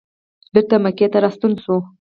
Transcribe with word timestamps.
بېرته 0.53 0.75
مکې 0.83 1.07
ته 1.11 1.17
راستون 1.23 1.53
شو. 1.63 1.75